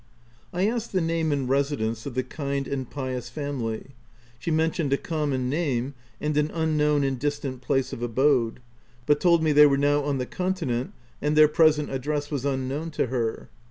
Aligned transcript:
I 0.51 0.65
asked 0.65 0.93
the 0.93 0.99
name 0.99 1.31
and 1.31 1.47
residence 1.47 2.07
of 2.07 2.15
the 2.15 2.23
kind 2.23 2.67
and 2.67 2.89
pious 2.89 3.29
family. 3.29 3.91
She 4.39 4.49
mentioned 4.49 4.91
a 4.91 4.97
common 4.97 5.47
name, 5.47 5.93
and 6.19 6.35
an 6.37 6.49
unknown 6.49 7.03
and 7.03 7.19
distant 7.19 7.61
place 7.61 7.93
of 7.93 8.01
abode, 8.01 8.61
but 9.05 9.19
told 9.19 9.43
me 9.43 9.51
they 9.51 9.67
were 9.67 9.77
now 9.77 10.01
on 10.03 10.17
the 10.17 10.25
Con 10.25 10.55
tinent, 10.55 10.93
and 11.21 11.35
their 11.37 11.47
present 11.47 11.91
address 11.91 12.31
was 12.31 12.45
unknown 12.45 12.89
to 12.89 13.05
her. 13.13 13.49